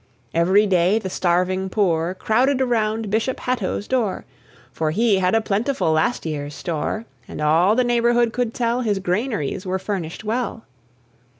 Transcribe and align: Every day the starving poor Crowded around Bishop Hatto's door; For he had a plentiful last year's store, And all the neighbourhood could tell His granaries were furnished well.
Every 0.33 0.65
day 0.65 0.97
the 0.97 1.11
starving 1.11 1.69
poor 1.69 2.15
Crowded 2.15 2.59
around 2.59 3.11
Bishop 3.11 3.41
Hatto's 3.41 3.87
door; 3.87 4.25
For 4.71 4.89
he 4.89 5.19
had 5.19 5.35
a 5.35 5.41
plentiful 5.41 5.91
last 5.91 6.25
year's 6.25 6.55
store, 6.55 7.05
And 7.27 7.39
all 7.39 7.75
the 7.75 7.83
neighbourhood 7.83 8.33
could 8.33 8.51
tell 8.55 8.81
His 8.81 8.97
granaries 8.97 9.63
were 9.63 9.77
furnished 9.77 10.23
well. 10.23 10.63